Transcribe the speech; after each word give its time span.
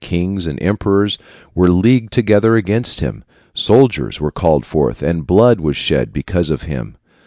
Kings 0.03 0.47
and 0.47 0.57
emperors 0.63 1.19
were 1.53 1.69
leagued 1.69 2.11
together 2.11 2.55
against 2.55 3.01
him. 3.01 3.23
Soldiers 3.53 4.19
were 4.19 4.31
called 4.31 4.65
forth, 4.65 5.03
and 5.03 5.27
blood 5.27 5.59
was 5.59 5.77
shed 5.77 6.11
because 6.11 6.49
of 6.49 6.63
him. 6.63 6.95